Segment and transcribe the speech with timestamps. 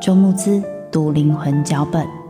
[0.00, 0.62] 周慕姿。
[0.94, 2.23] 读灵魂脚本。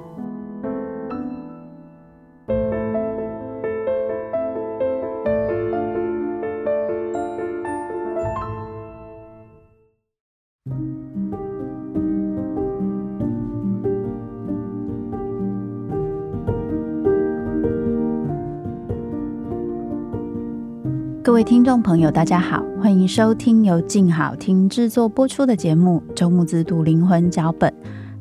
[21.44, 27.70] 听众朋友，大家好，欢迎收听由静好听制作播出的节目《周木子读灵魂脚本》。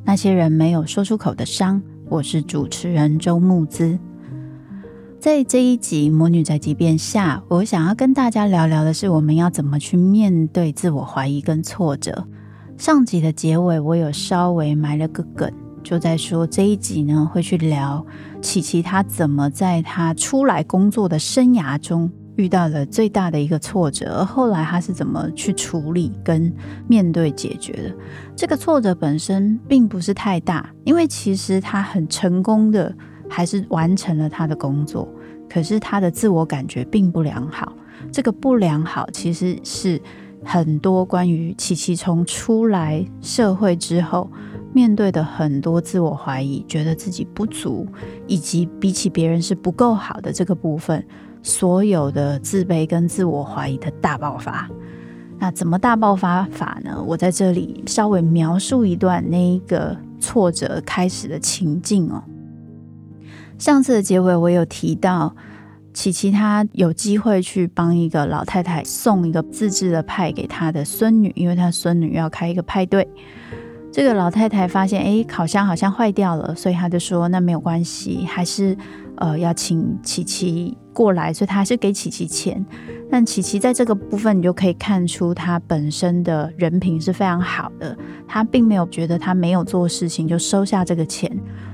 [0.03, 3.97] 那些人没有说出口的伤，我是主持人周木子。
[5.21, 12.27] 在这一集《魔女宅急便》下，我想要跟大家聊聊的是，我们要怎么去面对自我怀疑跟挫折。
[12.77, 15.49] 上集的结尾，我有稍微埋了个梗，
[15.81, 18.05] 就在说这一集呢会去聊
[18.41, 22.11] 琪琪她怎么在她出来工作的生涯中。
[22.35, 26.51] 遇到了最大的一个挫折，而后来他是怎么去处理跟
[26.87, 27.95] 面对解决的？
[28.35, 32.95] 这个挫折本身并不是太大，因为其实他很成功的
[33.29, 35.07] 还是完成了他的工作，
[35.49, 37.73] 可是他的自我感觉并不良好。
[38.11, 40.01] 这个不良好其实是
[40.43, 44.29] 很多关于琪琪从出来社会之后
[44.73, 47.87] 面对的很多自我怀疑，觉得自己不足，
[48.27, 51.05] 以及比起别人是不够好的这个部分。
[51.43, 54.67] 所有的自卑跟自我怀疑的大爆发，
[55.37, 57.03] 那怎么大爆发法呢？
[57.05, 62.23] 我在这里稍微描述一段那一个挫折开始的情境哦。
[63.59, 65.35] 上次的结尾我有提到，
[65.93, 73.07] 琪琪她有机会去帮一个老太太送一个自制的派给她的孙女，因为她孙女要开一个派对。
[73.93, 78.75] 这个老太太发现，哎，烤箱好像坏掉了，所以她就说：“那没有关系，还是
[79.17, 82.65] 呃要请琪琪。”过来，所以她还是给琪琪钱。
[83.09, 87.95] 但琪琪在这个部分，你就可以看出她本身的人品是非常好的。
[88.27, 91.29] 她并没有觉得她没有做事情就收下这个钱。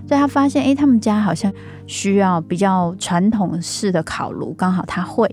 [0.06, 1.50] 所以她发现，诶，他们家好像
[1.88, 5.30] 需要比较传统式的烤炉，刚好他会，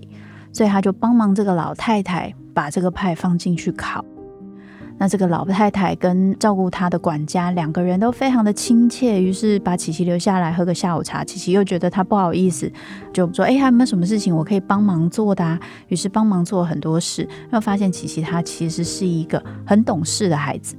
[0.53, 4.05] 所以他就帮忙这个老太太把这个派放进去烤。
[4.99, 11.23] 那这个老太太跟照顾她的管家两个人都非常的亲切，于是把琪琪留下来喝个下午茶。
[11.23, 12.71] 琪琪又觉得她不好意思，
[13.13, 15.59] 就说：“哎，还有没有什么事情我可以帮忙做的啊？”
[15.89, 20.75] 于是帮忙做很多事，又发现琪琪她其实是一个很懂事的孩子。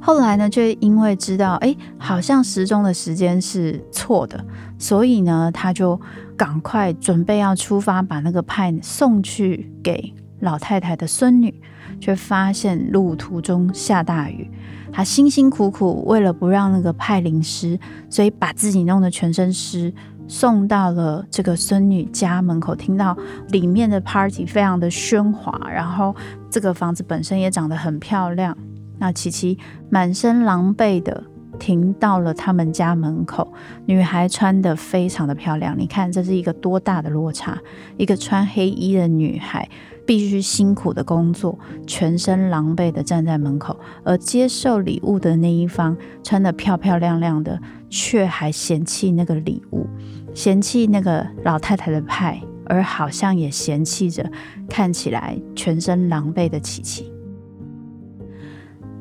[0.00, 4.42] 后来呢，却因为知道哎，好像时钟的时间是错的，
[4.78, 6.00] 所以呢，他就
[6.36, 11.60] 赶快准备要出发，把那个派送去给老太太的孙女。
[12.00, 14.50] 却发现路途中下大雨，
[14.92, 17.78] 他辛辛苦苦为了不让那个派淋湿，
[18.08, 19.92] 所以把自己弄得全身湿，
[20.26, 22.74] 送到了这个孙女家门口。
[22.74, 23.16] 听到
[23.48, 26.14] 里面的 party 非常的喧哗，然后
[26.50, 28.56] 这个房子本身也长得很漂亮。
[28.98, 29.58] 那琪琪
[29.90, 31.22] 满身狼狈的
[31.58, 33.52] 停到了他们家门口，
[33.86, 35.74] 女孩穿得非常的漂亮。
[35.78, 37.58] 你看这是一个多大的落差？
[37.96, 39.68] 一个穿黑衣的女孩。
[40.08, 47.60] 必须辛苦的工作，全身狼狈的站在门口，而接受礼物的那一方穿得漂漂亮亮的，
[47.90, 49.86] 却还嫌弃那个礼物，
[50.32, 54.32] 嫌弃那个老太太的派，而好像也嫌弃着
[54.66, 57.12] 看起来全身狼狈的琪琪。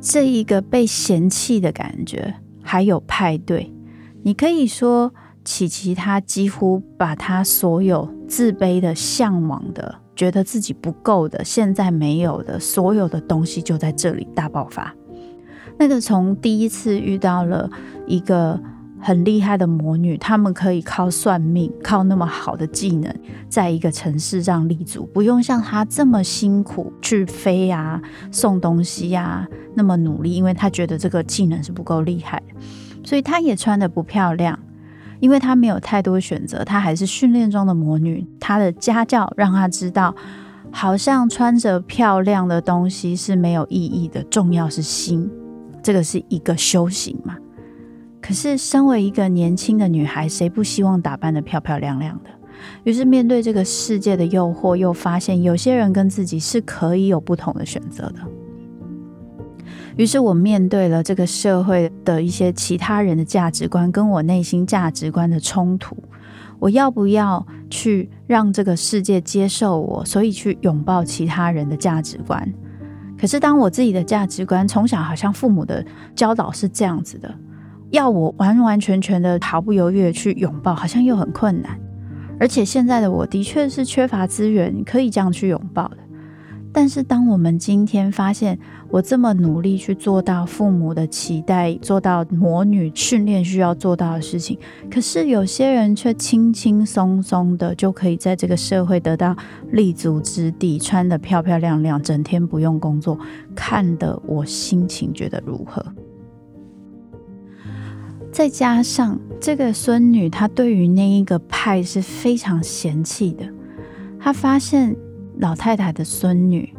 [0.01, 3.74] 这一个被嫌弃的感觉，还有派对。
[4.24, 5.13] 你可以说，
[5.45, 14.93] 琪琪她几乎把她所有自卑的、向往的、觉得自己不够的、现在没有的所有的东西，就在这里大爆发。
[15.77, 17.69] 那个从第一次遇到了
[18.07, 18.59] 一个
[18.99, 23.15] 很厉害的魔女，他们可以靠算命，靠那么好的技能，
[23.47, 32.41] 在一个城市上立足，不用像他这么辛苦去飞呀、送东西呀，那么努力，因为他觉得这个技能是不够厉害，
[33.03, 34.57] 所以他也穿得不漂亮，
[35.19, 40.15] 因为她没有太多选择，她还是训练中的魔女，她的家教让她知道，
[40.71, 45.29] 好像穿着漂亮的东西是没有意义的，重要是心，
[45.81, 47.37] 这个是一个修行嘛。
[48.19, 52.29] 可是，身为一个年轻的女孩，谁不希望打扮得漂漂亮亮的？
[52.83, 58.15] 于是，面对这个世界的诱惑，又发现有些人跟自己是可以有不同的选择的。
[59.97, 65.97] 于是，我面对了这个社会的一些其他人的价值观，跟我内心价值观的冲突。
[66.59, 70.05] 我要不要去让这个世界接受我？
[70.05, 72.53] 所以，去拥抱其他人的价值观。
[73.19, 75.83] 可是，当我自己的价值观从小好像父母的
[76.15, 77.33] 教导是这样子的。
[77.89, 81.79] 要我完完全全的毫不犹豫的去拥抱，好像又很困难。
[82.39, 85.97] 而且现在的我的确是缺乏资源，可以这样去拥抱的。
[86.79, 88.59] 但是当我们今天发现，
[88.91, 99.35] 我这么努力去做到父母的期待，做到魔女训练需要做到的事情，可是有些人却轻轻松松的就可以在这个社会得到
[99.71, 103.18] 立足之地，穿得漂漂亮亮，整天不用工作，
[103.56, 105.83] 看得我心情觉得如何？
[108.31, 113.51] 再加上这个孙女，她对于那一个派是非常嫌弃的。
[114.19, 114.95] 她发现
[115.39, 116.74] 老太太的孙女，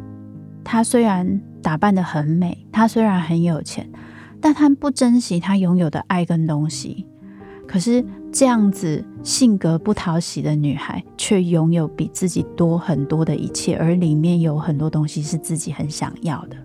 [0.63, 3.89] 她虽然打扮得很美，她虽然很有钱，
[4.41, 7.05] 但她不珍惜她拥有的爱跟东西。
[7.67, 16.57] 可是这样子性格不讨喜的女孩，却拥有比自己多很多的一切，而里面有很多东西是自己很想要的。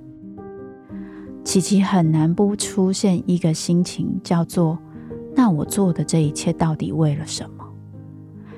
[1.44, 4.79] 琪琪很难不出现一个心情，叫做
[5.37, 7.64] “那我做的这一切到底为了什么？”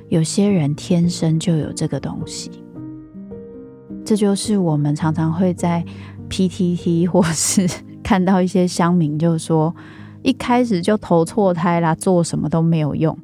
[0.09, 2.49] 有些人天生就有这个东西，
[4.06, 5.85] 这就是我们常常会在
[6.31, 7.69] PTT 或是
[8.05, 9.75] 看到一些乡民就说
[10.23, 13.19] ：“一开始就投错胎啦，做什么都没有用。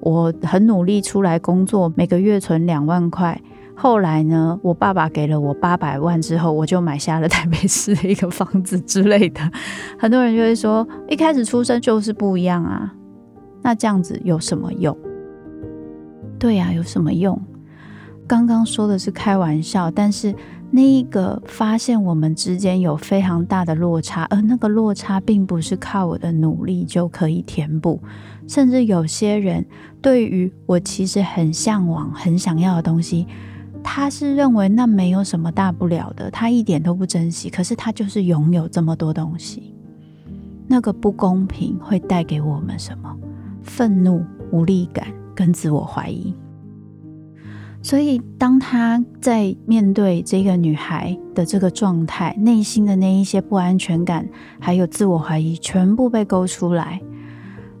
[0.00, 3.40] 我很努力出来工作，每个月存两万块。”
[3.80, 9.40] 后来呢，我爸爸给了我八百万之后，我就买下了台北市的一个房子之类的。
[9.96, 12.92] 很多人就会说，一开始出生就是不一样啊，
[13.62, 14.98] 那这样子有什么用？
[16.40, 17.40] 对呀，有什么用？
[18.28, 20.34] 刚刚说的是开玩笑，但是
[20.70, 27.98] 那一个发现我们之间有非常大的落差，而那个落差并不是靠我的努力就可以填补，
[28.46, 29.64] 甚至有些人
[30.02, 33.26] 对于我其实很向往、很想要的东西。
[33.82, 39.74] 他是认为那没有什么大不了的，他一点都不珍惜，可是他就是拥有这么多东西。
[40.66, 43.16] 那个不公平会带给我们什么？
[43.62, 46.34] 愤怒、无力感跟自我怀疑。
[47.80, 54.28] 所以，当他在面对这个女孩的这个状态，内心的那一些不安全感，
[54.58, 57.00] 还有自我怀疑，全部被勾出来。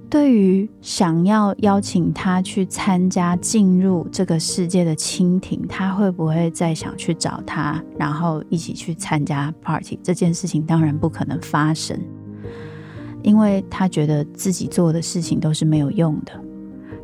[0.08, 9.98] 对于想要邀请他去参加进入这个世界的蜻蜓，他会不会再想去找他，然后一起去参加 party？
[10.02, 12.00] 这件事情当然不可能发生，
[13.22, 16.32] 因为他觉得自己做的事情都是没有用的。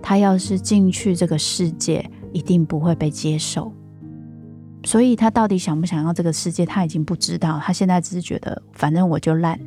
[0.01, 3.73] 他要是进去这个世界，一定不会被接受。
[4.85, 7.59] 所以他到底想不想要这个世界，他已经不知道。
[7.59, 9.59] 他现在只是觉得，反正我就烂，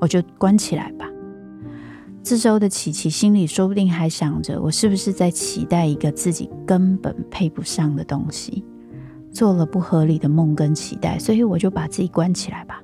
[0.00, 1.08] 我就关起来吧。
[2.24, 8.64] 这时候的琪琪心里说不定还想着：我是不是在期待一个自己根本配不上的东西，
[9.30, 12.82] 做了不合理的梦跟期待，所以我就把自己关起来吧。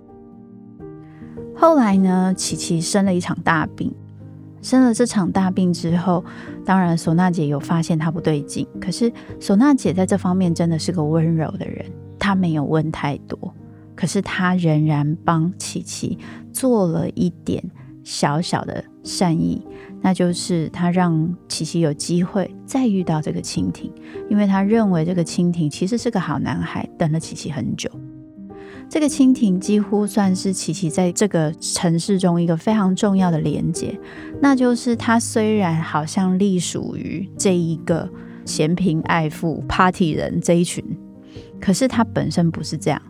[1.57, 3.93] 后来呢，琪琪生了一场大病，
[4.63, 6.25] 生了这场大病之后，
[6.65, 11.85] 当然唢娜姐有发现她不对劲，可是唢娜姐在这方面真的是个温柔的人，
[12.19, 13.55] 她没有问太多，
[13.95, 16.19] 可是她仍然帮琪琪
[16.53, 17.63] 做了一点。
[18.05, 19.61] 小小的善意，
[20.01, 23.93] 那就是他让琪琪有机会再遇到这个蜻蜓，
[24.31, 27.91] 因为他认为这个蜻蜓其实是个好男孩，等了琪琪很久。
[28.89, 33.99] 这个蜻蜓几乎算是琪琪在这个城市中一个非常重要的连接，
[34.41, 38.09] 那就是他虽然好像隶属于这一个
[38.45, 40.85] 嫌贫爱富 Party 人这一群，
[41.61, 43.01] 可是他本身不是这样，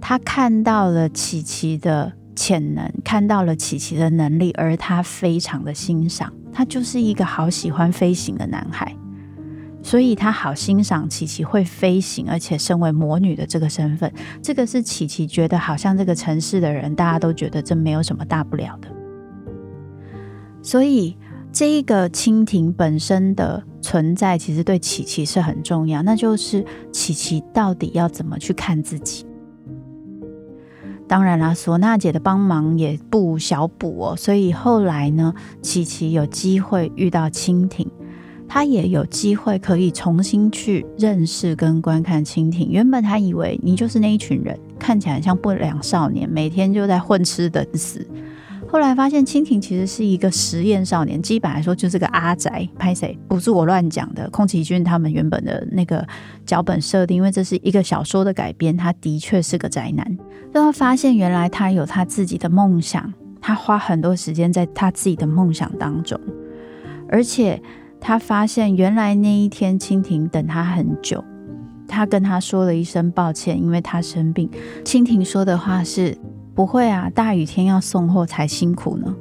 [0.00, 2.12] 他看到了琪琪的。
[2.36, 6.32] 潜能，看到了琪琪的能力，而他非常的欣赏。
[6.52, 8.92] 他就是一个好喜欢飞行的男孩，
[9.84, 14.10] 所以他好欣赏琪琪会飞行，而且身为魔女的这个身份，
[14.42, 18.88] 这个是琪琪觉得好像这个城市的人大家都觉得这没有什么大不了的。
[20.62, 21.14] 所以
[21.52, 29.26] 这一个蜻蜓本身的存在，其实对琪琪是很重要，那就是琪琪到底要怎么去看自己。
[31.06, 34.16] 当然啦，唢呐姐的帮忙也不小补哦。
[34.16, 37.86] 所以后来呢，琪琪有机会遇到蜻蜓，
[38.54, 42.70] 他也有机会可以重新去认识跟观看蜻蜓。
[42.70, 48.06] 原本他以为你就是那一群人，看起来像不良少年，每天就在混吃等死。
[48.68, 52.68] 后来发现蜻蜓其实是一个实验少年，基本来说就是个阿宅。
[52.78, 53.18] 拍谁？
[53.26, 54.30] 不是我乱讲的。
[54.30, 56.06] 宫崎骏他们原本的那个
[56.46, 60.16] 脚本设定，因为这是一个小说的改编，他的确是个宅男。
[60.52, 66.16] 最后发现原来他有他自己的梦想，他花很多时间在他自己的梦想当中，
[67.08, 67.60] 而且
[68.06, 71.24] 他发现原来那一天蜻蜓等他很久，
[71.88, 74.46] 他跟他说了一声抱歉，因为他生病。
[74.84, 76.16] 蜻蜓说的话是。
[76.54, 79.12] 不会啊，大雨天要送货才辛苦呢，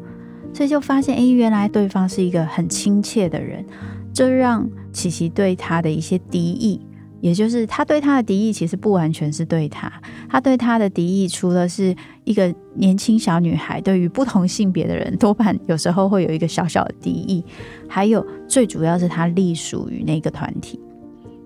[0.53, 3.65] 所以就发现，哎，原来对方是一个很亲切的人，
[4.13, 6.79] 这让琪琪对他的一些敌意，
[7.23, 9.89] 也就是他对他的敌意，其实不完全是对他，
[10.29, 17.41] 他对他的敌意，除了是一个年轻小女孩，对于不同性别的人，多半有时候会有一个小小的敌意，
[17.87, 20.77] 还有最主要是他隶属于那个团体，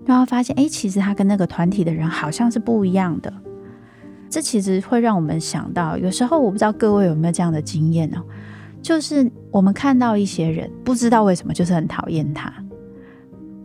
[0.04, 3.32] 然后发现，哎，其实他跟那个团体的人好像是不一样的。
[4.28, 8.20] 这其实会让我们想到，有时候我不知道各位有没有这样的经验哦，
[8.82, 12.52] 就是我们看到一些人，不知道为什么就是很讨厌他，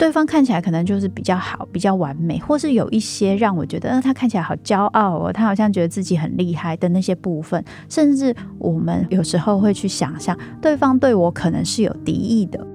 [0.03, 12.67] 对方看起来可能就是比较好、比较完美，或是有一些让我觉得，呃，他看起来好骄傲哦，他好像觉得自己很厉害的那些部分，甚至我们有时候会去想象，对方对我可能是有敌意的。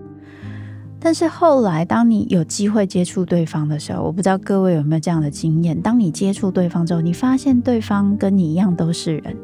[0.98, 5.78] 但是后来，当你有机会接触对方的时候，我不知道各位有没有这样的经验。
[5.78, 9.36] 当你接触对方之后，你发现对方跟你一样都是人，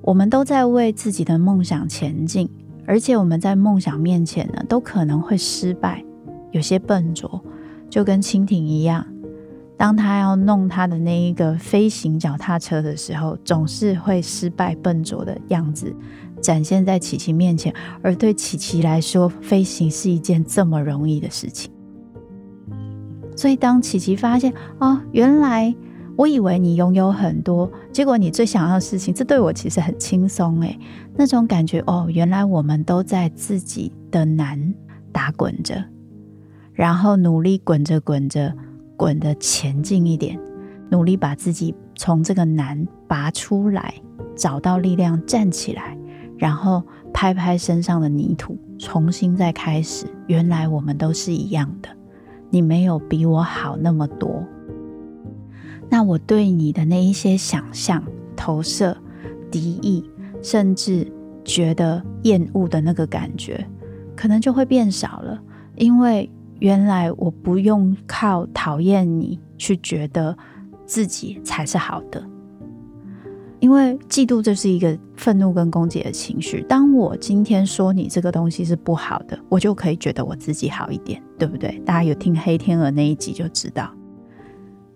[0.00, 2.48] 我们都在为自己的梦想前进，
[2.86, 6.02] 而且我们在梦想面前呢，都可能会失败，
[6.50, 7.40] 有些笨拙，
[7.88, 9.06] 就跟蜻蜓一样，
[9.76, 15.94] 当他要弄他的那一个飞行脚踏车的时候，总是会失败笨拙的样子。
[16.40, 21.68] 展现在琪琪面前，而对琪琪来说，飞行是一件这么容易的事情。
[23.36, 25.74] 所以，当琪琪发现哦，原来
[26.16, 30.78] 我以为你拥有很多，结果你最想要的事情，这对我其实很轻松诶。
[31.16, 34.72] 那种感觉哦，原来我们都在自己的难
[35.10, 35.84] 打滚着，
[36.78, 38.54] 然后努力滚着滚着，
[38.96, 40.38] 滚得前进一点，
[40.88, 43.92] 努力把自己从这个难拔出来，
[44.36, 45.98] 找到力量站起来。
[46.36, 46.80] 然后
[47.12, 50.06] 拍拍身上的泥土，重新再开始。
[50.28, 51.88] 原来我们都是一样的，
[52.48, 54.44] 你没有比我好那么多。
[55.90, 58.00] 那我对你的那一些想象、
[58.36, 58.96] 投射、
[59.50, 60.08] 敌意，
[60.40, 61.12] 甚至
[61.44, 63.68] 觉得厌恶的那个感觉，
[64.14, 65.42] 可能就会变少了。
[65.74, 70.36] 因为原来我不用靠讨厌你去觉得
[70.86, 72.24] 自己才是好的。
[73.60, 76.62] 因为嫉妒这是一个愤怒跟攻击的情绪。
[76.68, 81.76] 当我今天说你这个东西是不好的，我就可以觉得我自己好一点，对不对？
[81.84, 83.92] 大家有听黑天鹅那一集就知道。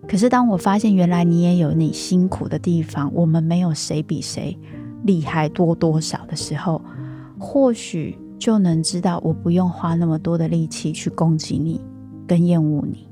[0.07, 4.57] 可是当我发现原来你也有你辛苦的地方，我们没有谁比谁
[5.03, 6.81] 厉害多多少的时候，
[7.37, 11.79] 或许就能知道我不用花那么多的力气去攻击你
[12.27, 13.07] 跟厌恶你。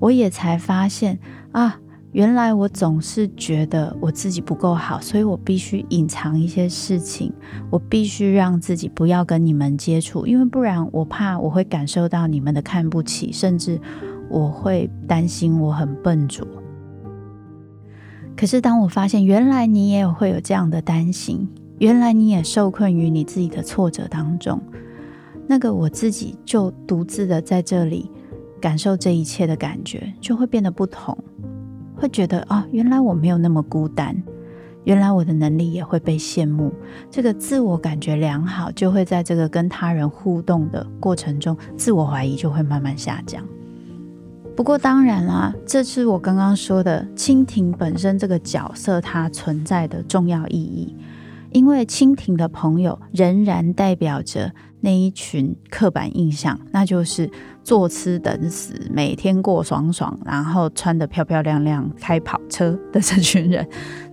[0.00, 1.20] 我也才发现
[1.52, 1.78] 啊。
[2.14, 7.32] 原来我总是觉得我自己不够好，所以我必须隐藏一些事情，
[7.70, 13.80] 我必须让自己不要跟你们接触，因为不然我怕我会感受到你们的看不起，甚至
[14.30, 16.46] 我会担心我很笨拙。
[18.36, 24.60] 可是当我发现原来你也会有这样的担心，原来你也受困于你自己的挫折当中，
[25.46, 28.10] 那个我自己就独自的在这里
[28.60, 31.16] 感受这一切的感觉就会变得不同。
[31.96, 34.20] 会觉得啊、哦，原来我没有那么孤单，
[34.82, 36.72] 原来我的能力也会被羡慕。
[37.10, 43.44] 这个自我感觉良好，就会在这个跟他人互动的过程中，自我怀疑就会慢慢下降。
[44.56, 50.94] 不过当然啦，这是我刚刚说的蜻蜓本身这个角色它存在的重要意义，
[51.54, 57.30] 因为蜻蜓的朋友仍然代表着那一群刻板印象，那就是
[57.62, 63.66] 坐吃等死，每天过爽爽，然后穿得漂漂亮亮，开跑车的这群人。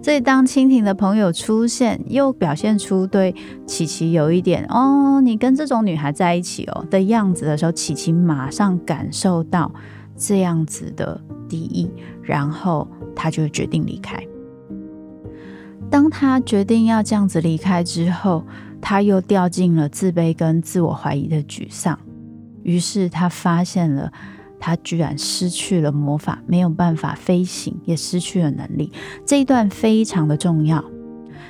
[0.04, 9.70] 所以当蜻蜓的朋友出现，又表现出对琪琪有一点哦，你跟这种女孩在一起哦的样子的时候，琪琪马上感受到
[10.16, 11.20] 这样子的
[11.50, 14.24] 敌意，然后他就决定离开。
[15.92, 18.46] 当他决定要这样子离开之后，
[18.80, 22.00] 他又掉进了自卑跟自我怀疑的沮丧。
[22.64, 24.10] 于是他发现了，
[24.58, 28.90] 他居然失去了魔法，没有办法飞行，也失去了能力。
[29.26, 30.82] 这一段非常的重要，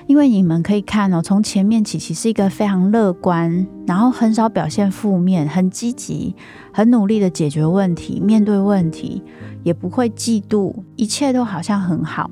[0.07, 6.35] 因为你们可以看哦，从前面琪琪是一个非常乐观，然后很少表现负面，很积极，
[6.73, 9.21] 很努力的解决问题，面对问题，
[9.61, 12.31] 也不会嫉妒，一切都好像很好。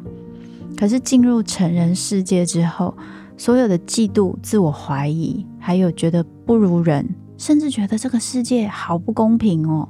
[0.80, 2.96] 可是进入成人世界之后，
[3.36, 7.06] 所有的嫉妒、自我怀疑，还有觉得不如人。
[7.38, 9.90] 甚至觉得这个世界好不公平哦，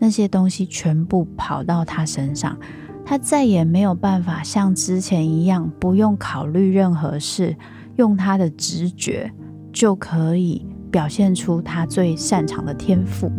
[0.00, 2.58] 那些东西全部跑到他身上，
[3.04, 7.56] 他再也没有办法像之前一样不用考虑任何事，
[7.94, 9.32] 用他的直觉
[9.72, 13.30] 就可以表现出他最擅长的天赋。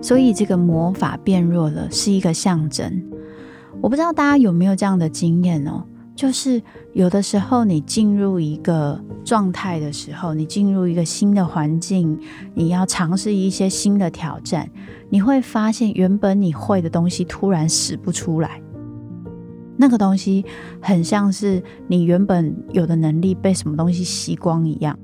[0.00, 3.02] 所以这个魔法变弱了，是一个象征。
[3.80, 6.60] 我不知道大家有没有这样的经验哦，就是
[6.92, 12.18] 有的时候你进入一个状态的时候，你进入一个新的环境，
[12.54, 14.68] 你要尝试一些新的挑战，
[15.08, 18.60] 你会发现原本你会的东西突然使不出来，
[19.76, 20.44] 那个东西
[20.80, 24.98] 很像是你原本有的能力被什么东西吸光一样，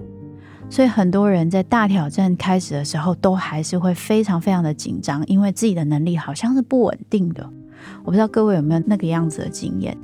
[0.68, 7.48] 所以很多人在大挑战开始的时候，都还是会非常非常的紧张，因为自己的能力好像是不稳定的。
[8.04, 9.96] 我不知道各位有没有那个样子的经验，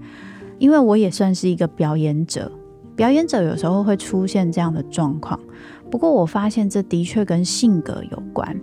[0.58, 2.50] 因为我也算是一个表演者，
[2.96, 5.38] 表演者有时候会出现这样的状况。
[5.90, 8.58] 不过我发现这的确跟性格有关，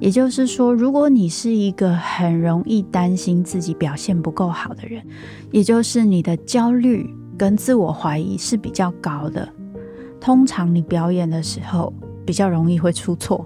[0.00, 5.02] 也就是说，如果你是一个很容易担心自己表现不够好的人，
[5.50, 7.08] 也就是你的焦虑
[7.38, 9.48] 跟自我怀疑是比较高的，
[10.22, 11.92] 通常你表演的时候
[12.24, 13.44] 比较容易会出错。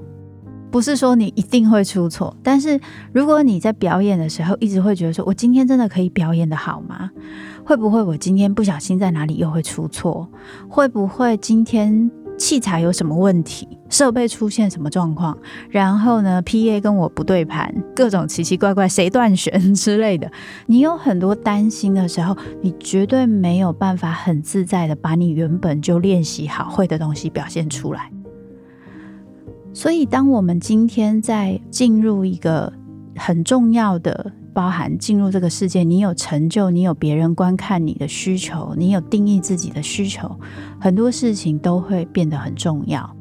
[0.70, 2.78] 不是说你一定会出错，但是
[3.12, 7.10] 如果你在表演的时候一直会觉得说，我今天真的可以表演的好吗？
[7.64, 10.28] 会不会我今天不小心在哪里又会出错？
[10.68, 15.36] 会不会今天器材有什么问题，设备出现什么状况？
[15.70, 20.30] 然后呢，PA 跟我不对盘，各种奇奇怪怪，谁断弦之类的，
[20.66, 28.10] 你有很多担心的时候，你绝对没有办法很自在的把你原本就练习好会的东西表现出来。
[29.72, 32.72] 所以，当我们今天在进入一个
[33.14, 40.34] 很重要的，包含进入这个世界，你有成就，你有别人观看你的需求，你有定义自己的需求，
[40.80, 43.15] 很多事情都会变得很重要。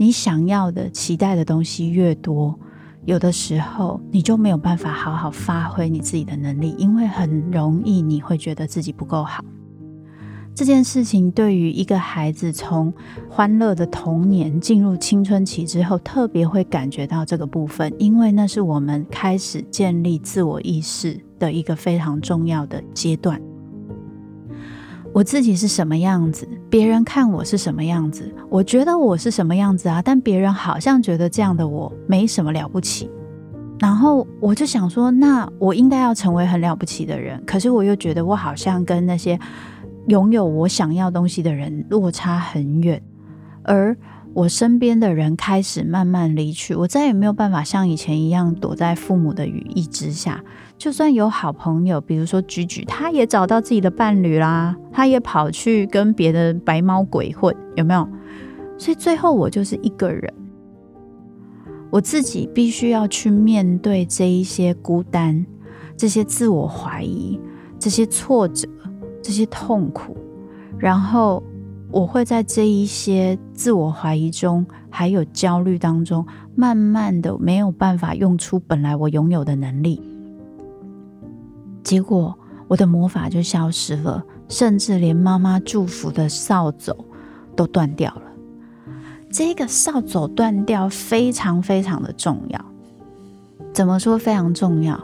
[0.00, 2.58] 你想要的、期待的东西越多，
[3.04, 9.44] 有的时候你就没有办法好好发挥你自己的能力，因为很容易你会觉得自己不够好。
[10.54, 12.90] 这件事情对于一个孩子从
[13.28, 23.38] 欢乐的童年进入青春期之后，特别会感觉到这个部分，因为那是我们开始建立自我意识的一个非常重要的阶段。
[25.12, 33.10] 我自己是什么样子，别人看我是什么样子，我觉得我是什么样子啊，但别人好像觉得这样的我没什么了不起，
[33.78, 39.38] 然后我就想说，那我应该要成为很了不起的人，可是我又觉得我好像跟那些。
[40.08, 43.00] 拥有我想要东西的人落差很远，
[43.62, 43.96] 而
[44.40, 50.42] 我身边的人开始慢慢离去，我再也没有办法像以前一样躲在父母的羽翼之下。
[50.78, 58.08] 就算有好朋友，比如说居居，他也找到自己的伴侣啦，他也跑去跟别的白猫鬼混，有没有？
[58.78, 60.32] 所以最后我就是一个人，
[61.90, 65.44] 我自己必须要去面对这一些孤单、
[65.98, 67.38] 这些自我怀疑、
[67.78, 68.68] 这些挫折。
[69.22, 70.16] 这些痛苦，
[70.78, 71.42] 然后
[71.92, 76.24] 我会在这一些自我怀疑中，还有焦虑当中，
[76.54, 80.00] 慢慢的没有办法用出本来我拥有的能力，
[81.82, 86.94] 结果我的魔法就消失了，甚至连妈妈祝福的扫帚
[87.56, 88.22] 都断掉了。
[89.32, 92.64] 这个扫帚断掉非常非常的重要，
[93.72, 95.00] 怎么说非常重要？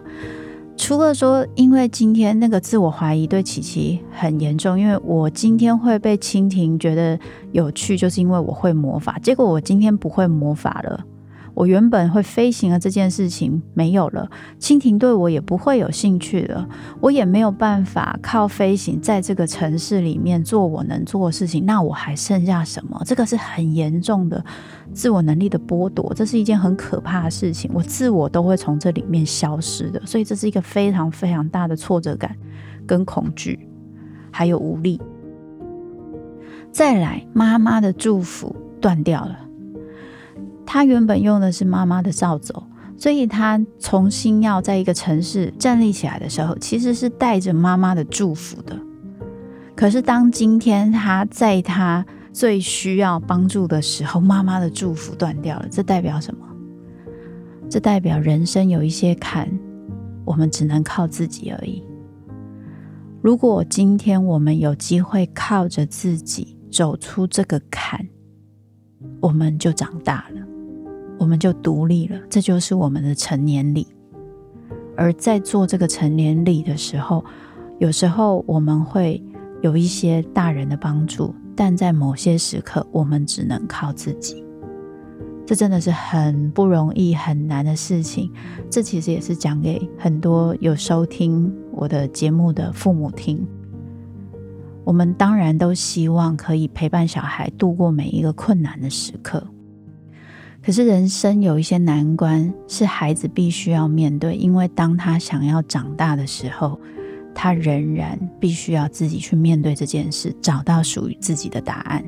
[0.77, 7.19] 除了说，因为今天那个自我怀疑对琪琪很严重，因为我今天会被蜻蜓觉得
[7.53, 9.19] 有趣，就是因为我会魔法。
[9.21, 11.03] 结果我今天不会魔法了，
[11.57, 16.69] 我原本会飞行的这件事情没有了，蜻蜓对我也不会有兴趣了，
[17.01, 23.01] 我也没有办法靠飞行在这个城市里面做我能做的事情，那我还剩下什么？
[23.07, 24.45] 这个是很严重的
[24.93, 32.37] 自我能力的剥夺，这是一件很可怕的事情，我自我都会从这里面消失的，所以这是一个非常非常大的挫折感
[32.87, 33.67] 跟恐惧，
[34.31, 35.01] 还有无力。
[36.71, 39.46] 再来，妈妈的祝福断掉了。
[40.67, 42.53] 他原本用的是妈妈的扫帚，
[42.99, 48.77] 所以他重新要在一个城市站立起来的时候，其实是带着妈妈的祝福的。
[49.75, 56.47] 可是当今天他在他最需要帮助的时候，妈妈的祝福断掉了，这代表什么？
[57.69, 59.49] 这代表人生有一些坎，
[60.25, 61.83] 我们只能靠自己而已。
[63.23, 68.07] 如果今天我们有机会靠着自己走出这个坎，
[69.21, 70.36] 我们就长大了。
[71.19, 73.87] 我们就独立了，这就是我们的成年礼。
[74.97, 77.25] 而在做这个成年礼的时候，
[77.79, 79.23] 有时候我们会
[79.61, 84.43] 有一些大人的帮助，但在某些时刻，我们只能靠自己。
[85.45, 88.33] 这真的是很不容易、很难的事情。
[88.69, 93.47] 这其实也是讲给很多有收听我的节目的父母听。
[94.83, 99.47] 我们当然都希望可以陪伴小孩度过每一个困难的时刻。
[100.67, 106.77] 可是人生有一些难关是孩子必须要面对，因为当他想要长大的时候，
[107.33, 112.05] 他仍然必须要自己去面对这件事，找到属于自己的答案。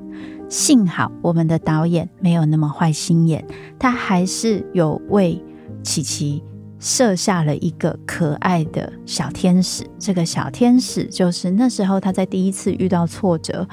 [0.49, 3.47] 幸好我们的导演没有那么坏心眼，
[3.79, 5.41] 他还是有为
[5.85, 6.43] 琪琪
[6.81, 9.87] 设下了一个可爱的小天使。
[10.01, 13.69] 这个小天使就是那时候他在第一次遇到挫折。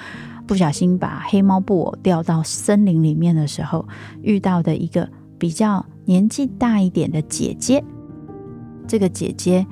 [0.48, 3.88] 不小心把黑猫布偶掉到森林里面的时候，
[4.22, 7.84] 遇到的一个比较年纪大一点的姐姐。
[8.88, 9.66] 这个姐姐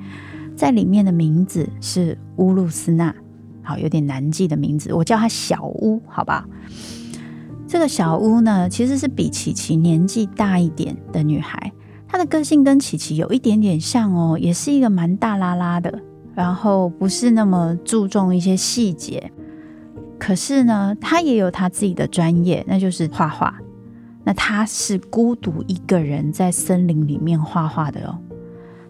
[0.56, 3.14] 在里面的名字是乌露斯娜，
[3.62, 6.44] 好，有点难记的名字，我叫她小乌，好吧？
[7.68, 11.72] 这个小乌呢，其实是比琪琪年纪大一点的女孩，
[12.08, 16.00] 她的个性跟琪琪有一点点像哦，也是一个蛮大拉拉的，
[16.34, 19.30] 然后不是那么注重一些细节。
[20.18, 23.60] 可是呢，他也有他自己的专业，那就是画画。
[24.26, 28.18] 那他是孤独一个人在森林里面画画的哦，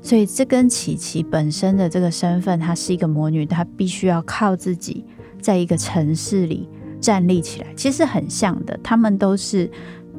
[0.00, 5.04] 所以这跟琪琪本身的这个身份，她是一个魔女，她必须要靠自己
[5.40, 6.68] 在一个城市里
[7.00, 8.78] 站立起来，其实很像的。
[8.80, 9.68] 他们都是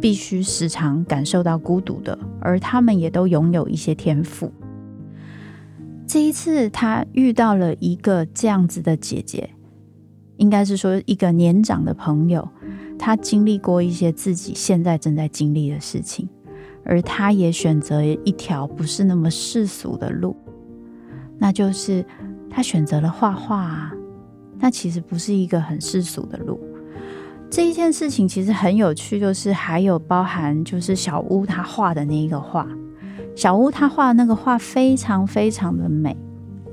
[0.01, 4.51] 必须时常感受到孤独的，而他们也都拥有一些天赋。
[6.05, 9.49] 这一次，他遇到了一个这样子的姐姐。
[10.37, 12.47] 应该是说，一个年长的朋友，
[12.97, 16.27] 他经历过一些自己现在正在经历的事情，
[16.83, 20.35] 而他也选择一条不是那么世俗的路，
[21.37, 22.05] 那就是
[22.49, 23.61] 他选择了画画。
[23.61, 23.91] 啊
[24.57, 26.57] 那其实不是一个很世俗的路。
[27.51, 32.65] 这一件事情其实很有趣，就是还有包含就是小屋他画的那一个画，
[33.35, 36.15] 小屋他画的那个画非常非常的美。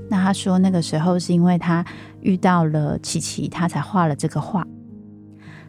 [0.08, 1.84] 那他说，那个时候是因为他
[2.22, 4.66] 遇到了琪琪，他才画了这个画。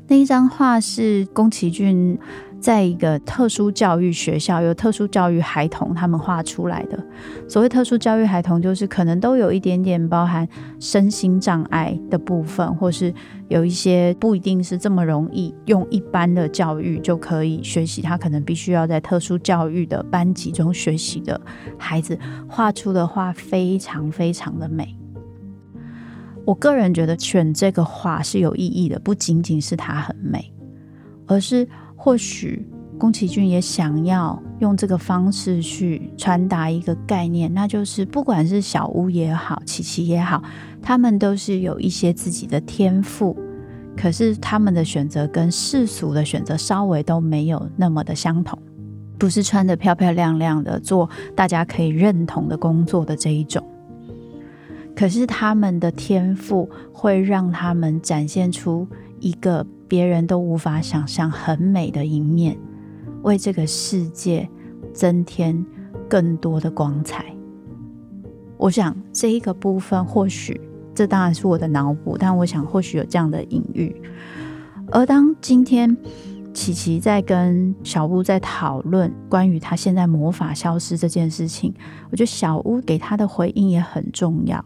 [0.08, 2.20] 那一张画是宫崎骏
[2.60, 7.02] 在一个特殊教育学校，有特殊教育孩童他们画出来的。
[7.48, 10.46] 所谓特殊教育孩童，就是可能都有一点点包含
[10.78, 13.14] 身心障碍的部分，或是
[13.48, 21.40] 有一些不一定是这么容易用一般的教育就可以学习，他可能必须要在特殊教育的班级中学习的
[21.78, 24.98] 孩子画出的画非常非常的美。
[26.46, 30.54] 我个人觉得选这个画是有意义的，不仅仅是它很美，
[31.26, 40.44] 而是或许宫崎骏也想要用这个方式去传达一个概念，那就是不管是小屋也好，琪琪也好，
[40.82, 43.38] 他们都是有一些自己的天赋，
[43.96, 48.60] 可是他们的选择跟世俗的选择稍微都没有那么的相同，
[49.18, 53.66] 不是穿的漂漂亮亮的做大家可以认同的工作的这一种。
[54.96, 58.88] 可是他们的天赋会让他们展现出
[59.20, 62.58] 一个别人都无法想象很美的一面，
[63.24, 64.48] 为这个世界
[64.94, 65.66] 增添
[66.08, 67.26] 更多的光彩。
[68.58, 70.62] 我想这一个部分，或许
[70.94, 73.96] 这当然是我的脑补，但我想或许有这样的隐喻。
[74.92, 75.98] 而当今天
[76.54, 81.74] 琪琪在跟小屋在讨论关于他现在魔法消失这件事情，
[82.12, 84.64] 我觉得小屋给他的回应也很重要。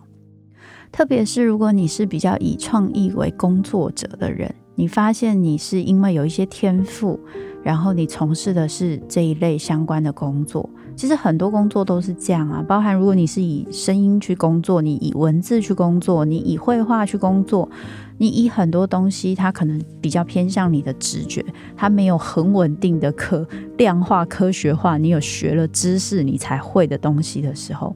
[0.91, 7.19] 特别是如果你是比较以创意为工作者的人，你发现你是因为有一些天赋，
[7.63, 10.69] 然后你从事的是这一类相关的工作。
[10.95, 17.69] 其实很多工作都是这样啊，包含如果你是以声音去工作，你以文字去工作，你以绘画去工作，
[18.17, 21.45] 你以很多东西，它可能比较偏向你的直觉，
[21.75, 23.47] 它没有很稳定的可
[23.77, 24.97] 量化、科学化。
[24.97, 27.95] 你有学了知识，你才会的东西的时候，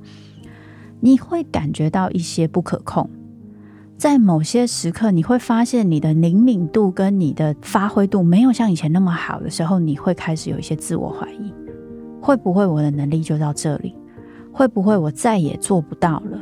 [1.02, 3.10] 你会感觉到一些不可控。
[3.98, 11.54] 在某些时刻，你会发现你的灵敏度跟你的发挥度没有像以前那么好的时候，你会开始有一些自我怀疑。
[12.22, 13.96] 会不会我的能力就到这里？
[14.52, 16.40] 会不会我再也做不到了？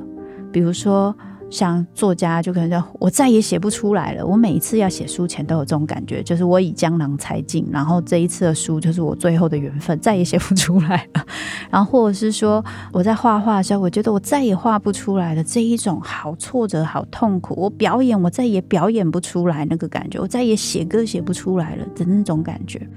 [0.52, 1.15] 比如说
[1.50, 4.26] 像作家，就可能说我再也写不出来了。
[4.26, 11.26] 我每一次要写书前都有这种感觉，就是我已江郎才尽，然后这一次的书就是我最后的缘分，再也写不出来了。
[11.72, 17.54] 然后或者是说我在画画的时候，我觉得我再也画不出来了，这一种好挫折、好痛苦。
[17.58, 22.88] 我表演，我再也表演不出来那个感觉，我再也写歌写不出来了的那种感觉。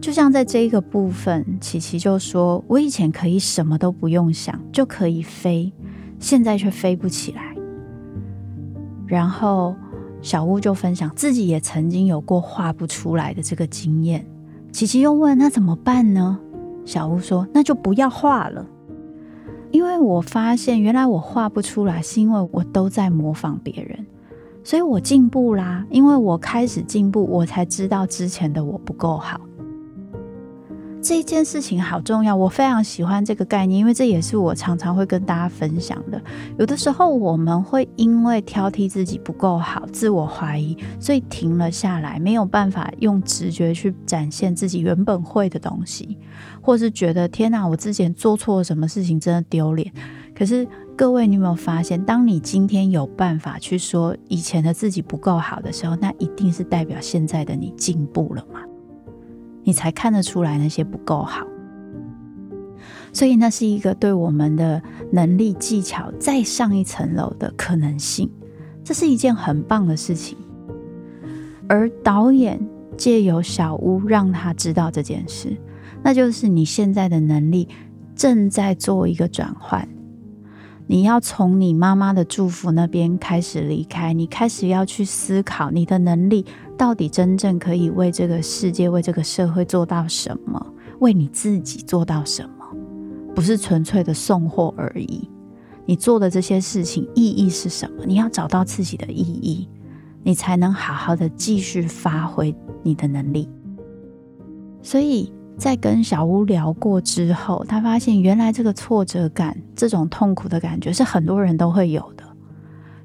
[0.00, 5.72] 就像在这一个部分，琪琪就说：“我以前可以什么都不用想就可以飞，
[6.20, 7.47] 现在却飞不起来。”
[9.08, 9.74] 然后
[10.22, 14.24] 小屋就分享自己也曾经有过画不出来的这个经验。
[14.70, 16.38] 琪琪又问：“那怎么办呢？”
[16.84, 18.64] 小屋说：“那就不要画了，
[19.70, 24.06] 因为我发现原来我画不出来，是因为我都在模仿别人，
[24.62, 25.86] 所以我进步啦。
[25.90, 29.40] 因为我开始进步，我才知道之前的我不够好。”
[31.00, 36.20] 这件事情好重要，我非常喜欢这个概念，因为这也是我常常会跟大家分享的。
[36.58, 46.18] 有的时候我们会因为挑剔自己不够好，自我怀疑，所以停了下来，没有办法用直觉去展现自己原本会的东西，
[46.60, 49.90] 或是觉得天哪，我之前做错了什么事情，真的丢脸。
[50.34, 58.60] 可是各位，你有没有发现，当你今天有办法去说以前的自己不够好的时候，那一定是代表现在的你进步了嘛？
[59.68, 61.46] 你才看得出来那些不够好，
[63.12, 68.30] 所以那是一个对我们的能力技巧再上一层楼的可能性，
[68.82, 70.38] 这是一件很棒的事情。
[71.68, 72.58] 而导演
[72.96, 75.54] 借由小屋让他知道这件事，
[76.02, 77.68] 那就是你现在的能力
[78.16, 79.86] 正在做一个转换。
[80.86, 86.46] 你要从你妈妈的祝福那边开始离开，你开始要去思考你的能力
[86.78, 90.64] 到底真正可以为这个世界、为这个社会做到什么，
[91.00, 92.64] 为你自己做到什么，
[93.34, 95.28] 不是纯粹的送货而已。
[95.84, 98.06] 你做的这些事情意义是什么？
[98.06, 99.68] 你要找到自己的意义，
[100.22, 103.48] 你才能好好的继续发挥你的能力。
[104.80, 105.32] 所以。
[105.58, 112.22] 在跟小屋聊过之后，他发现原来这个挫折感、这种痛苦的感觉是很多人都会有的。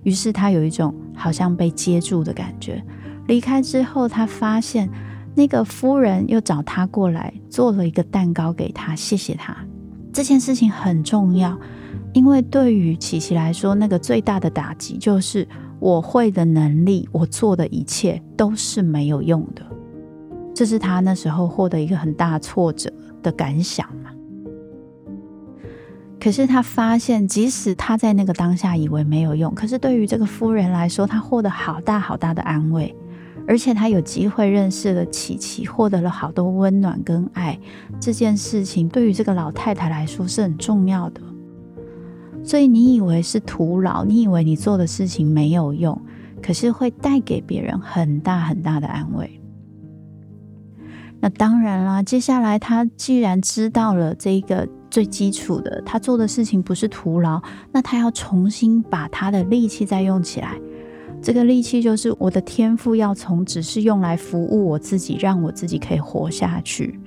[0.04, 2.80] 于是他有一种好像被接住的感觉。
[3.28, 4.90] 离开之后，他发现
[5.36, 9.56] 那个夫人又找他过来做了一个蛋糕给他，谢谢他。
[10.12, 11.58] 这件事情很重要，
[12.14, 15.48] 因为对于琪琪来说，那个最大的打击就是
[15.80, 19.66] 我会的能力，我做的一切都是没有用的。
[20.54, 24.12] 这是他那时候获得一个很大挫折的感想嘛。
[26.20, 32.96] 可是他发现，即使他在那个当下以为没有用，可是对于这个夫人来说，他获得好大好大的安慰，
[33.48, 37.60] 而且他有机会认识了琪琪，获得了好多温暖跟爱。
[38.00, 41.22] 这件事情对于这个老太太来说是很重要的。
[42.44, 46.00] 所以你以为是徒劳，你以为你做的事情没有用，
[46.42, 49.40] 可是会带给别人很大很大的安慰。
[51.22, 60.60] 那当然啦，接下来他既然知道了这个最基础的，他做的事情不是徒劳，那他要重新把他的力气再用起来。
[61.24, 67.00] 这个力气就是我的天赋，要从只是用来服务我自己，让我自己可以活下去，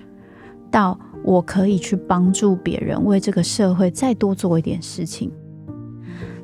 [0.70, 5.30] 到我可以去帮助别人，为这个社会再多做一点事情。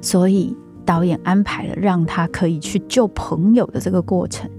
[0.03, 0.55] 所以
[0.85, 4.51] 导演安排了让他可以去救朋友的这个过程。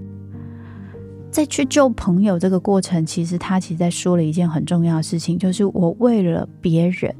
[1.30, 7.16] 在去救朋友这个过程，其实他其实在说了一件很重要的事情，就是我为了别人，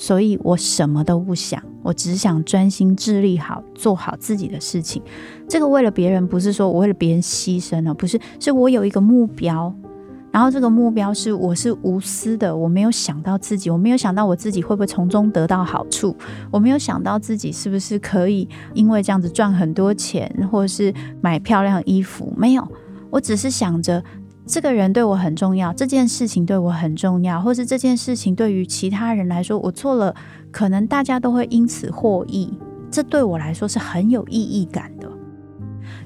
[0.00, 5.02] 所以我什么都不想，我只想专心致力好做好自己的事情。
[5.48, 9.74] 这个为了别人，不是说我为了别人牺牲了，不是，是我有一个目标，
[10.30, 16.16] 然后这个目标是我是无私的，我没有想到自己，我没有想到我自己会不会从中得到好处，
[16.52, 22.64] 我没有想到自己是不是可以因为这样子赚很多钱，或者是买漂亮衣服，没有。
[23.10, 24.00] 我只是想着，
[24.48, 30.14] 这个人对我很重要，这件事情对我很重要，或是这件事情对于其他人来说，我做了，
[30.50, 32.50] 可能大家都会因此获益，
[32.90, 35.06] 这对我来说是很有意义感的。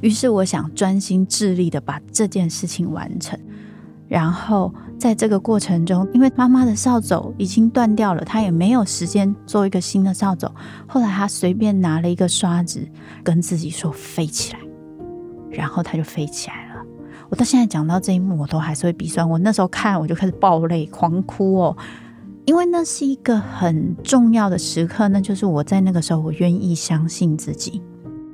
[0.00, 3.38] 于是，我想专心致力的把这件事情完成。
[4.08, 10.52] 然后在这个过程中，因为妈妈的扫帚已经断掉了，他也没有时间做一个新的扫帚。
[10.88, 12.84] 后来他随便拿了一个刷子，
[13.22, 14.58] 跟自己说飞起来，
[15.50, 16.61] 然后他就飞起来。
[17.32, 19.26] 我到现在讲到这一幕，我都还是会鼻酸。
[19.26, 21.76] 我那时候看，我就开始爆泪、狂哭哦，
[22.44, 27.80] 因为那是一个很重要的时刻，那就是我在那个时候，我愿意相信自己。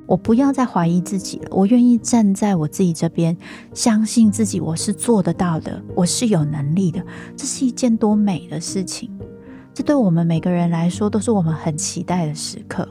[0.05, 3.37] 我不要再怀疑自己了，我愿意站在我自己这边，
[3.73, 7.01] 相信自己，我是做得到的，我是有能力的。
[7.37, 9.09] 这是一件多美的事情！
[9.73, 12.89] 这对我们每个人来说，都是我们很期待的时刻。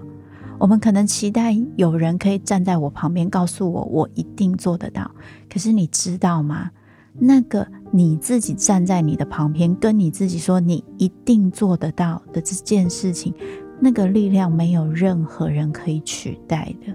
[0.59, 5.09] 我们可能期待有人可以站在我旁边，告诉我我一定做得到。
[5.49, 6.69] 可是你知道吗？
[7.19, 13.33] 那个你自己站在你的旁边，跟你自己说你一定做得到的这件事情，
[13.79, 16.93] 那个力量没有任何人可以取代的。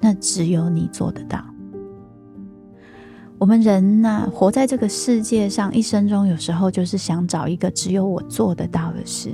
[0.00, 1.44] 那只有你做得到。
[3.38, 9.30] 我们人呢，活在这个世界上，一生中有时候就是想找一个只有我做得到的事。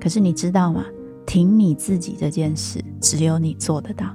[0.00, 0.84] 可是你知道吗？
[1.26, 4.06] 挺你自己这件事，只有你做得到。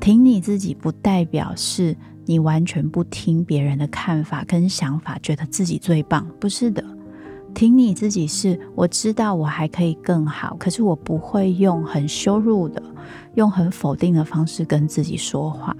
[0.00, 6.84] 挺你自己不代表是你完全不听别人的看法跟想法，觉得自己最棒，不是的。
[7.54, 12.82] 挺你自己是，我知道我还可以更好，可是我不会用很羞辱的、
[13.34, 15.74] 用很否定的方式跟自己说话。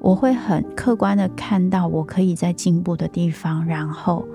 [0.00, 4.26] 我会很客观的看到我可以在进步的地方，然后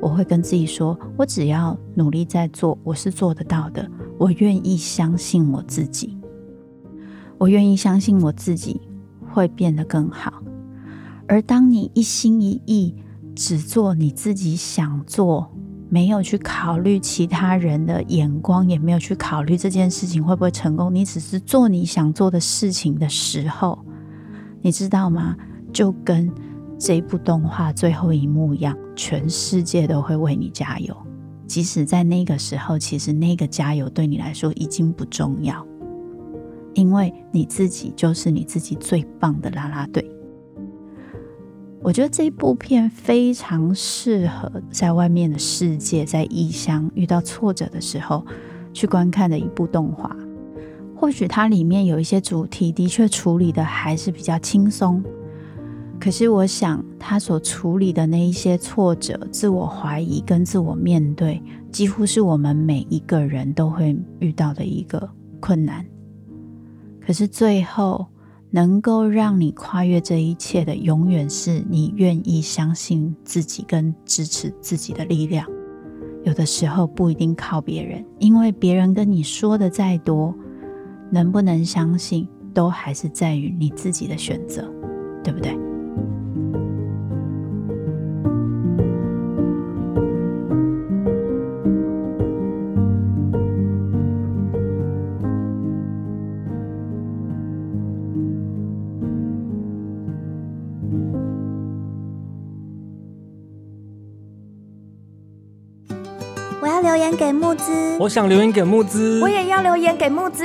[0.00, 3.90] 我会跟自己说，我只要努力在做，我是做得到的。
[4.18, 6.16] 我愿意相信我自己，
[7.38, 8.80] 我愿意相信我自己
[9.30, 10.32] 会变得更好。
[11.28, 12.94] 而当你一心一意
[13.34, 15.50] 只做你自己想做，
[15.88, 20.94] 没有去考虑其他人的眼光，也没有去考虑这件事情会不会成功。
[20.94, 23.78] 你只是做你想做的事情的时候，
[24.62, 25.36] 你知道吗？
[25.72, 26.32] 就跟
[26.78, 30.96] 这部动画最后一幕一样，全世界都会为你加油。
[31.46, 35.66] 即使在那个时候，其实那个加油对你来说已经不重要，
[36.74, 40.10] 因为你自己就是你自己最棒的啦啦队。
[41.82, 48.26] 我觉得这部片非常适合在外面的世界，在异乡遇到挫折的时候
[48.72, 50.16] 去观看的一部动画。
[50.96, 55.04] 或许它里面有一些主题的确处理的还是比较轻松，
[56.06, 61.42] 可是我想他所处理的那一些挫折、自我怀疑跟自我面对，
[61.72, 65.84] 几乎是我们每一个人都会遇到的一个困难。
[67.04, 68.06] 可是最后。
[68.48, 75.44] 能够让你跨越这一切的，永远是你愿意相信自己跟支持自己的力量。
[76.24, 80.32] 有的时候不一定靠别人，因为别人跟你说的再多，
[81.10, 84.72] 能不能相信，都还是在于你自己的选择，
[85.22, 85.58] 对不对？
[107.16, 110.44] 给木子，我想留言给木子，我也要留言给木子。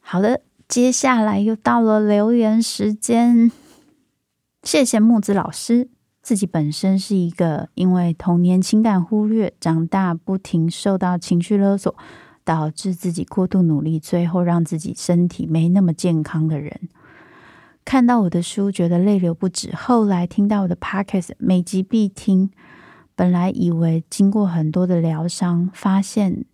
[0.00, 3.50] 好的，接下来又到了留言时间。
[4.62, 5.88] 谢谢木子老师，
[6.22, 11.96] 自己本身是一个因为童年情感忽略，长大不停受到情绪勒索，
[12.44, 16.90] 导致自己过度努力，最后让自己身体没那么健康的人。
[17.90, 19.74] 看到我的书，觉得泪流不止。
[19.74, 22.48] 后来听到我的 podcast，每集必听。
[23.16, 26.44] 本来以为经过很多的疗伤，发现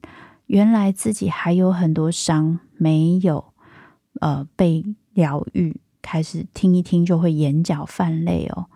[0.46, 3.52] 原来自己还有很多伤没有
[4.22, 5.78] 呃被疗愈。
[6.00, 8.68] 开始听一听就会眼角泛泪哦。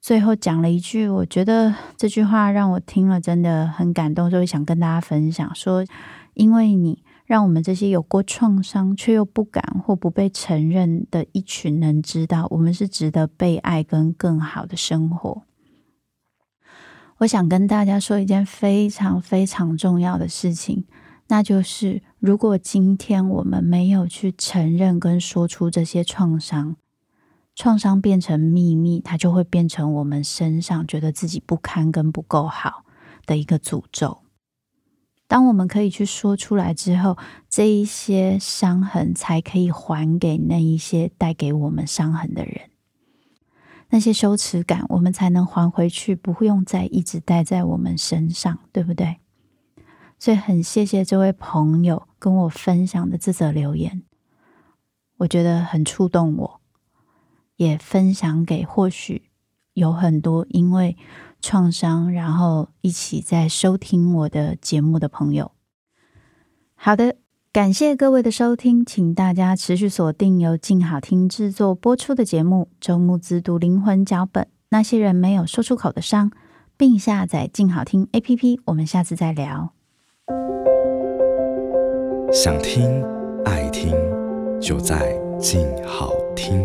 [0.00, 5.84] 最后讲了一句，我觉得这句话让我听了真的很感动，所以想跟大家分享说，
[6.32, 7.03] 因为你。
[7.34, 15.42] 让我们这些有过创伤却又不敢或不被承认的一群人知道，我们是值得被爱跟更好的生活。
[17.16, 20.84] 我想跟大家说一件非常非常重要的事情，
[21.26, 26.76] 那就是如果今天我们没有去承认跟说出这些创伤，
[27.56, 32.84] 创伤变成秘密，它就会变成我们身上觉得自己不堪跟不够好
[33.26, 34.18] 的一个诅咒。
[35.34, 37.18] 当我们可以去说出来之后，
[37.50, 42.70] 这一些伤痕才可以还给那一些带给我们伤痕的人，
[43.88, 49.16] 那些羞耻感我们才能还回去，不用再一直带在我们身上，对不对？
[50.20, 54.04] 所以很谢谢这位朋友跟我分享的这则留言，
[55.16, 56.60] 我觉得很触动我，
[57.56, 59.30] 也分享给或许
[59.72, 60.96] 有很多因为
[61.44, 65.52] 创伤然后一起在收听我的节目的朋友。
[66.74, 67.16] 好的，
[67.52, 76.32] 感谢各位的收听，请大家持续锁定由静好听制作播出的节目《周慕姿读灵魂脚本》，那些人没有说出口的伤，
[76.78, 78.60] 并下载静好听 APP。
[78.64, 79.74] 我们下次再聊。
[82.32, 83.04] 想听
[83.44, 83.92] 爱听，
[84.58, 86.64] 就在静好听。